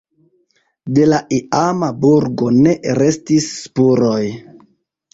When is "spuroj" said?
3.63-4.21